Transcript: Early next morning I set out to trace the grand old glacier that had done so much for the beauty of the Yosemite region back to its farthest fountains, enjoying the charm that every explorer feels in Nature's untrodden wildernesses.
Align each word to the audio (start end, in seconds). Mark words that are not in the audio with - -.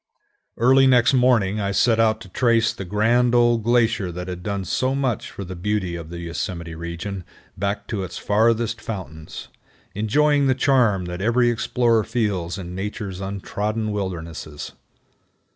Early 0.57 0.87
next 0.87 1.13
morning 1.13 1.59
I 1.59 1.71
set 1.71 1.99
out 1.99 2.21
to 2.21 2.27
trace 2.29 2.73
the 2.73 2.85
grand 2.85 3.35
old 3.35 3.61
glacier 3.63 4.11
that 4.11 4.27
had 4.27 4.41
done 4.41 4.65
so 4.65 4.95
much 4.95 5.29
for 5.29 5.43
the 5.43 5.55
beauty 5.55 5.95
of 5.95 6.09
the 6.09 6.17
Yosemite 6.17 6.73
region 6.73 7.23
back 7.55 7.85
to 7.89 8.01
its 8.03 8.17
farthest 8.17 8.81
fountains, 8.81 9.49
enjoying 9.93 10.47
the 10.47 10.55
charm 10.55 11.05
that 11.05 11.21
every 11.21 11.51
explorer 11.51 12.03
feels 12.03 12.57
in 12.57 12.73
Nature's 12.73 13.21
untrodden 13.21 13.91
wildernesses. 13.91 14.71